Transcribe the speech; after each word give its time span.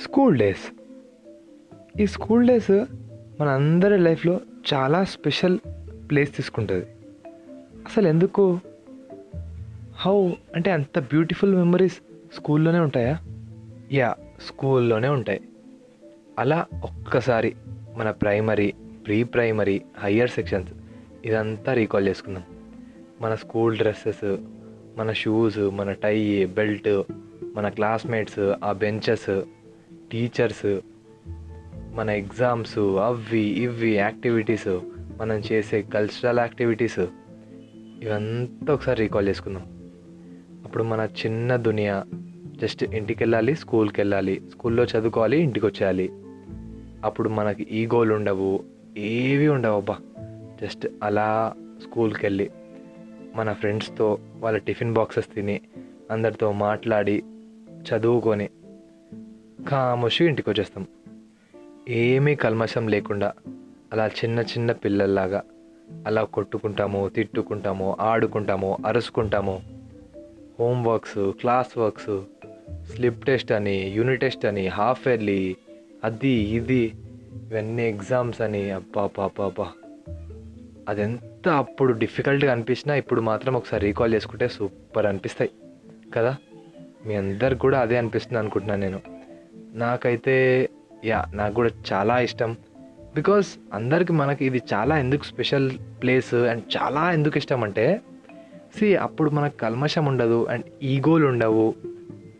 School 0.00 0.38
days. 0.38 0.72
ఈ 2.00 2.06
school 2.06 2.48
days 2.48 2.84
మన 3.40 3.48
అందరి 3.48 3.98
లైఫ్లో 3.98 4.40
చాలా 4.74 5.04
స్పెషల్ 5.04 5.58
ప్లేస్ 6.10 6.36
తీసుకుంటుంది. 6.36 6.84
అసలు 7.86 8.08
ఎందుకు? 8.08 8.60
హౌ 9.94 10.30
అంటే 10.54 10.70
అంత 10.70 10.98
బ్యూటిఫుల్ 10.98 11.54
మెమరీస్ 11.54 11.98
స్కూల్లోనే 12.34 12.78
ఉంటాయా? 12.78 13.18
యా 13.92 14.16
స్కూల్లోనే 14.46 15.08
ఉంటాయి. 15.08 15.40
అలా 16.38 16.66
ఒక్కసారి 16.74 17.56
మన 17.96 18.10
primary 18.10 18.74
pre 19.06 19.22
primary 19.22 19.82
higher 19.98 20.30
sections 20.30 20.72
ఇదంతా 21.24 21.72
రీకాల్ 21.72 22.08
చేసుకుందాం. 22.08 22.42
మన 23.20 23.34
స్కూల్ 23.34 23.76
డ్రెస్సెస్ 23.76 24.36
మన 24.96 25.12
షూస్ 25.12 25.58
మన 25.58 25.92
టై 25.92 26.46
బెల్ట్ 26.46 27.02
మన 27.54 27.68
క్లాస్మేట్స్ 27.68 28.54
ఆ 28.64 28.72
బెంచెస్ 28.72 29.40
టీచర్స్ 30.12 30.80
మన 31.94 32.10
ఎగ్జామ్స్ 32.10 32.78
అవి 32.78 33.40
ఇవి 33.40 33.90
యాక్టివిటీస్ 33.92 34.80
మనం 35.20 35.42
చేసే 35.52 35.82
కల్చరల్ 35.82 36.38
యాక్టివిటీస్ 36.38 36.98
ఇవంతా 38.02 38.74
ఒకసారి 38.74 39.00
రీకాల్ 39.00 39.28
చేసుకుందాం. 39.28 39.62
అప్పుడు 40.64 40.82
మన 40.82 41.08
చిన్న 41.26 41.56
దునియా 41.56 42.04
జస్ట్ 42.62 42.84
ఇంటికి 42.84 43.22
వెళ్ళాలి 43.22 43.56
స్కూల్కి 43.56 44.00
వెళ్ళాలి 44.00 44.42
స్కూల్లో 44.50 44.84
చదువుకోవాలి 44.84 45.42
ఇంటికి 45.42 45.66
వచ్చేయాలి 45.66 46.10
అప్పుడు 47.04 47.28
మనకి 47.28 47.62
ఈగోలు 47.62 48.14
ఉండవు 48.14 48.64
ఏవి 48.96 49.48
ఉండవు 49.48 49.76
అబ్బా. 49.76 49.98
జస్ట్ 50.62 50.88
అలా 51.02 51.54
స్కూల్కి 51.82 52.26
వెళ్ళి 52.26 52.50
మన 53.34 53.52
ఫ్రెండ్స్తో 53.52 54.18
వాళ్ళ 54.36 54.58
టిఫిన్ 54.58 54.92
బాక్సెస్ 54.92 55.34
తిని 55.34 55.60
అందరితో 56.10 56.52
మాట్లాడి 56.52 57.22
చదువుకొని 57.70 58.48
కామోషి 59.68 60.24
ఇంటికి 60.24 60.50
వచ్చేస్తాం 60.50 60.86
ఏమీ 61.88 62.34
కల్మషం 62.34 62.88
లేకుండా 62.88 63.32
అలా 63.92 64.06
చిన్న 64.06 64.40
చిన్న 64.40 64.72
పిల్లల్లాగా 64.72 65.42
అలా 66.06 66.22
కొట్టుకుంటాము 66.24 67.08
తిట్టుకుంటాము 67.08 67.96
ఆడుకుంటాము 68.00 68.78
అరుసుకుంటాము 68.86 69.62
homeworks 70.60 71.32
class 71.40 71.78
works 71.78 72.20
slip 72.94 73.24
test 73.24 73.52
అని 73.52 73.76
యూనిట్ 73.76 74.20
టెస్ట్ 74.20 74.46
అని 74.46 74.68
హాఫ్ 74.68 75.08
ఇయర్లీ 75.08 75.56
అది 76.04 76.28
ఇది 76.28 76.92
ఇవన్నీ 77.50 77.88
ఎగ్జామ్స్ 77.88 78.40
అని 78.40 78.70
అబ్బా 78.70 79.06
పాపా 79.06 79.68
అదెంత 80.88 81.48
అప్పుడు 81.48 81.92
డిఫికల్ట్గా 81.92 82.52
అనిపించినా 82.52 82.94
ఇప్పుడు 82.94 83.20
మాత్రం 83.20 83.54
ఒకసారి 83.54 83.86
రీకాల్ 83.86 84.14
చేసుకుంటే 84.14 84.48
సూపర్ 84.48 85.06
అనిపిస్తాయి. 85.06 85.50
కదా? 86.14 86.36
మీ 87.06 87.14
అందరికి 87.14 87.60
కూడా 87.60 87.80
అదే 87.80 87.96
అనిపిస్తుంది 87.96 88.38
అనుకుంటున్నాను 88.38 88.80
నేను. 88.80 89.19
నాకైతే 89.74 90.68
యా 91.04 91.24
నాకు 91.34 91.54
కూడా 91.54 91.70
చాలా 91.92 92.20
ఇష్టం. 92.20 92.56
బికాస్ 93.14 93.46
అందరికి 93.74 94.12
మనకి 94.12 94.44
ఇది 94.44 94.62
చాలా 94.74 94.98
ఎందుకు 94.98 95.24
స్పెషల్ 95.24 95.70
ప్లేస్ 96.02 96.34
అండ్ 96.34 96.62
చాలా 96.76 97.12
ఎందుకు 97.12 97.38
ఇష్టం 97.38 97.64
అంటే 97.64 98.00
సి 98.78 98.96
అప్పుడు 98.96 99.30
మనకు 99.30 99.56
కల్మషం 99.56 100.04
ఉండదు 100.04 100.46
అండ్ 100.46 100.64
ఈగోలు 100.82 101.26
ఉండవు. 101.26 101.74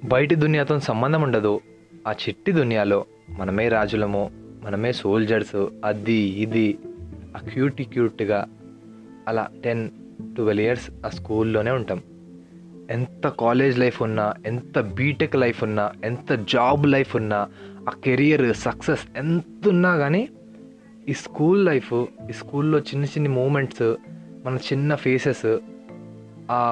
బయటి 0.04 0.34
దునియాతో 0.34 0.80
సంబంధం 0.80 1.22
ఉండదు. 1.22 1.60
ఆ 2.08 2.12
చిట్టి 2.12 2.52
దునియాలో 2.52 3.04
మనమే 3.30 3.68
రాజులము 3.68 4.30
మనమే 4.64 4.92
సోల్జర్స్ 4.92 5.68
అది 5.84 6.12
ఇది 6.12 6.78
ఆ 7.36 7.38
క్యూట్ 7.38 7.82
క్యూట్గా 7.82 8.46
అలా 9.28 9.48
టెన్ 9.64 9.90
ట్వెల్వ్ 10.36 10.64
ఇయర్స్ 10.64 10.90
ఆ 11.06 11.08
స్కూల్లోనే 11.08 11.70
ఉంటాం. 11.70 12.02
ఎంత 12.90 13.28
కాలేజ్ 13.28 13.78
లైఫ్ 13.78 14.02
ఉన్నా 14.02 14.34
ఎంత 14.46 14.80
బీటెక్ 14.80 15.36
లైఫ్ 15.36 15.62
ఉన్నా 15.62 15.92
ఎంత 16.04 16.32
జాబ్ 16.32 16.86
లైఫ్ 16.86 17.16
ఉన్నా 17.16 17.48
ఆ 17.88 17.92
కెరియర్ 18.04 18.54
సక్సెస్ 18.56 19.04
ఎంత 19.16 19.68
ఉన్నా 19.68 19.96
కానీ 19.96 20.28
ఈ 21.08 21.12
స్కూల్ 21.12 21.64
లైఫ్ 21.64 21.94
ఈ 22.30 22.32
స్కూల్లో 22.32 22.78
చిన్న 22.78 23.04
చిన్న 23.04 23.28
మూమెంట్స్ 23.28 23.96
మన 24.44 24.54
చిన్న 24.56 24.94
ఫేసెస్ 24.94 25.46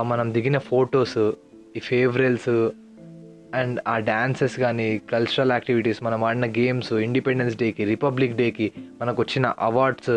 మనం 0.02 0.32
దిగిన 0.32 0.58
ఫొటోస్ 0.58 1.32
ఈ 1.76 1.80
ఫేవరెల్స్ 1.80 2.70
అండ్ 3.54 3.80
ఆ 3.88 3.98
డ్యాన్సెస్ 3.98 4.56
కానీ 4.60 5.00
కల్చరల్ 5.12 5.52
యాక్టివిటీస్ 5.52 6.02
మనం 6.02 6.24
ఆడిన 6.24 6.46
గేమ్స్ 6.46 6.92
ఇండిపెండెన్స్ 6.92 7.56
డేకి 7.56 7.84
రిపబ్లిక్ 7.84 8.36
డేకి 8.36 8.72
మనకు 9.00 9.22
వచ్చిన 9.22 9.54
అవార్డ్స్ 9.58 10.10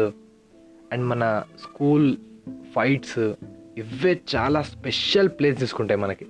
అండ్ 0.93 1.05
మన 1.05 1.43
స్కూల్ 1.63 2.17
ఫైట్స్ 2.75 3.19
ఇవే 3.77 4.19
చాలా 4.35 4.61
స్పెషల్ 4.61 5.29
ప్లేస్ 5.29 5.59
తీసుకుంటాయి 5.59 5.99
మనకి. 5.99 6.25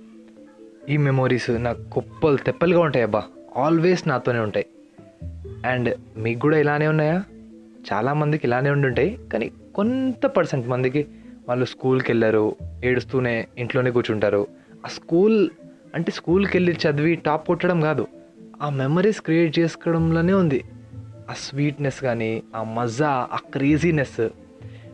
ఈ 0.88 0.96
మెమోరీస్ 0.96 1.50
నాకు 1.50 1.82
కుప్పలు 1.82 2.36
తెప్పలుగా 2.36 2.80
ఉంటాయి 2.80 3.02
అబ్బా. 3.02 3.24
ఆల్వేస్ 3.56 4.08
నాతోనే 4.08 4.38
ఉంటాయి. 4.38 4.66
అండ్ 5.66 6.00
మీకు 6.18 6.40
కూడా 6.40 6.58
ఇలానే 6.58 6.88
ఉన్నాయా? 6.88 7.24
చాలామందికి 7.92 8.46
ఇలానే 8.46 8.70
ఉండుంటాయి 8.70 9.18
కానీ 9.32 9.50
కొంత 9.74 10.26
పర్సెంట్ 10.26 10.68
మందికి 10.68 11.06
వాళ్ళు 11.48 11.64
స్కూల్కి 11.64 12.12
వెళ్ళారు 12.12 12.56
ఏడుస్తూనే 12.84 13.48
ఇంట్లోనే 13.58 13.90
కూర్చుంటారు. 13.90 14.46
ఆ 14.84 14.88
స్కూల్ 14.88 15.48
అంటే 15.94 16.12
స్కూల్కి 16.12 16.56
వెళ్ళి 16.56 16.72
చదివి 16.72 17.14
టాప్ 17.16 17.46
కొట్టడం 17.46 17.80
కాదు. 17.80 18.06
ఆ 18.62 18.70
మెమరీస్ 18.70 19.20
క్రియేట్ 19.20 19.58
చేసుకోవడంలోనే 19.58 20.32
ఉంది. 20.32 20.64
ఆ 21.30 21.34
స్వీట్నెస్ 21.36 22.00
కానీ 22.00 22.42
ఆ 22.56 22.62
మజా 22.62 23.28
ఆ 23.32 23.36
క్రేజీనెస్ 23.36 24.28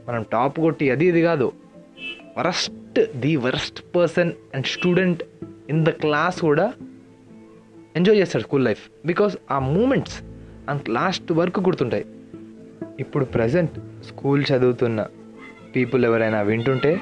మనం 0.09 0.25
టాప్ 0.33 0.61
కొట్టి 0.61 0.91
అది 0.91 1.07
ఇది 1.07 1.23
కాదు. 1.23 1.53
Worst 2.39 3.17
the 3.17 3.37
worst 3.37 3.97
person 3.97 4.33
and 4.55 4.67
student 4.67 5.23
in 5.71 5.85
the 5.85 5.89
class 5.89 6.41
కూడా 6.41 6.73
ఎంజాయ్ 7.97 8.19
చేస్తాడు 8.19 8.45
స్కూల్ 8.45 8.65
లైఫ్. 8.65 9.07
బికాస్ 9.07 9.37
ఆ 9.51 9.59
మూమెంట్స్ 9.59 10.23
అండ్ 10.69 10.89
లాస్ట్ 10.89 11.33
వరకు 11.33 11.61
గుర్తుంటాయి. 11.61 12.05
ఇప్పుడు 13.01 13.25
ప్రజెంట్ 13.25 14.05
స్కూల్ 14.05 14.45
చదువుతున్న 14.53 15.07
పీపుల్ 15.77 16.05
ఎవరైనా 16.05 16.41
వింటుంటే 16.41 17.01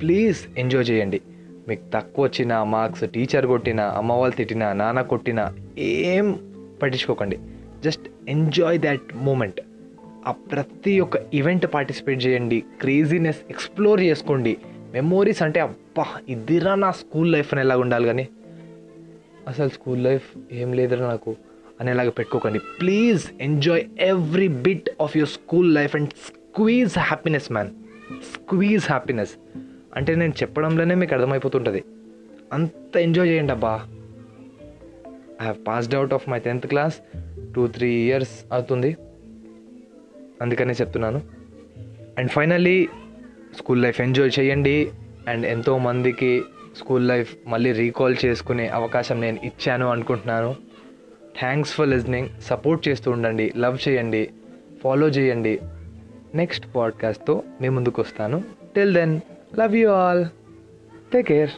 ప్లీజ్ 0.00 0.38
ఎంజాయ్ 0.58 0.90
చేయండి. 0.90 1.20
మీకు 1.68 1.82
తక్కువ 1.94 2.24
వచ్చిన 2.24 2.62
మార్క్స్ 2.62 3.10
టీచర్ 3.10 3.46
కొట్టిన 3.46 3.80
అమ్మ 3.80 4.12
వాళ్ళు 4.12 4.36
తిట్టినా 4.36 4.72
నాన్న 4.72 5.02
కొట్టిన 5.02 5.52
ఏం 5.78 6.52
పట్టించుకోకండి. 6.82 7.38
Just 7.84 8.08
enjoy 8.28 8.80
that 8.80 9.02
moment. 9.14 9.60
ఆ 10.26 10.32
ప్రతి 10.32 11.00
ఒక్క 11.00 11.16
ఈవెంట్ 11.34 11.66
పార్టిసిపేట్ 11.74 12.26
చేయండి. 12.26 12.64
క్రేజీనెస్ 12.80 13.38
ఎక్స్ప్లోర్ 13.50 14.00
చేసుకోండి. 14.00 14.56
మెమోరీస్ 14.92 15.42
అంటే 15.42 15.60
అబ్బా 15.60 16.06
ఇదిరా 16.28 16.74
నా 16.74 16.90
స్కూల్ 16.90 17.32
లైఫ్ 17.32 17.54
అని 17.54 17.62
ఎలాగ 17.62 17.78
ఉండాలి 17.78 18.06
కానీ. 18.06 18.28
అసలు 19.48 19.68
స్కూల్ 19.68 20.04
లైఫ్ 20.04 20.38
ఏం 20.52 20.72
లేదురా 20.72 21.08
నాకు 21.08 21.36
అనేలాగా 21.80 22.10
పెట్టుకోకండి. 22.10 22.58
Please 22.58 23.26
enjoy 23.40 23.84
every 24.00 24.48
bit 24.48 24.90
of 25.00 25.16
your 25.16 25.28
school 25.28 25.74
life 25.74 25.96
and 25.96 26.08
squeeze 26.08 26.98
happiness 26.98 27.52
man. 27.52 27.70
Squeeze 28.32 28.84
happiness. 28.86 29.30
అంటే 29.96 30.14
నేను 30.14 30.32
చెప్పడంలోనే 30.42 30.94
మీకు 30.94 31.14
అర్థమైపోతుంటుంది. 31.14 31.84
అంత 32.52 32.96
ఎంజాయ్ 32.96 33.28
చేయండి 33.28 33.52
అబ్బా. 33.52 33.74
I 35.40 35.44
have 35.44 35.66
passed 35.66 35.94
out 35.94 36.14
of 36.14 36.28
my 36.28 36.38
tenth 36.38 36.66
class 36.66 36.94
two 37.54 37.66
three 37.66 37.94
years 37.94 38.44
అవుతుంది. 38.52 38.96
అందుకనే 40.42 40.74
చెప్తున్నాను. 40.80 41.20
And 42.18 42.30
finally 42.30 42.88
school 43.58 43.82
life 43.82 44.00
enjoy 44.00 44.30
చేయండి. 44.40 44.90
అండ్ 45.28 45.46
ఎంతో 45.46 45.78
మందికి 45.78 46.42
స్కూల్ 46.76 47.08
లైఫ్ 47.08 47.36
మళ్ళీ 47.46 47.72
రీకాల్ 47.72 48.16
చేసుకునే 48.24 48.66
అవకాశం 48.68 49.20
నేను 49.20 49.38
ఇచ్చాను 49.44 49.86
అనుకుంటున్నాను. 49.86 50.56
థ్యాంక్స్ 51.40 51.72
ఫర్ 51.72 51.88
లిజనింగ్ 51.88 52.28
సపోర్ట్ 52.42 52.88
చేస్తూ 52.88 53.10
ఉండండి. 53.10 53.52
లవ్ 53.56 53.88
చేయండి. 53.88 54.30
ఫాలో 54.82 55.08
చేయండి. 55.08 55.60
నెక్స్ట్ 56.34 56.66
పాడ్కాస్ట్తో 56.76 57.42
మీ 57.60 57.68
ముందుకు 57.68 58.02
వస్తాను. 58.02 58.44
Till 58.76 58.94
then 58.94 59.20
love 59.58 59.76
you 59.76 59.90
all 59.90 60.24
take 61.12 61.28
care 61.28 61.50